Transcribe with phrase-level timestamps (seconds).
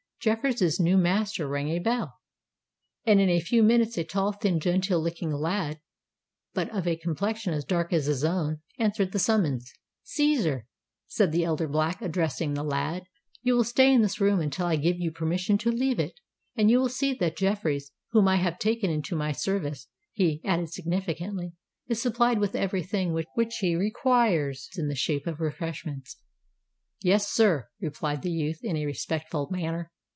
[0.23, 2.19] Jeffreys' new master rang a bell;
[3.07, 5.79] and in a few minutes a tall, thin, genteel looking lad,
[6.53, 9.73] but of a complexion as dark as his own, answered the summons.
[10.05, 10.65] "Cæsar,"
[11.07, 13.01] said the elder Black, addressing the lad,
[13.41, 16.19] "you will stay in this room until I give you permission to leave it;
[16.55, 20.69] and you will see that Jeffreys, whom I have taken into my service," he added
[20.71, 21.53] significantly,
[21.87, 26.17] "is supplied with every thing which he requires in the shape of refreshments."
[27.01, 29.89] "Yes, sir," replied the youth, in a respectful manner.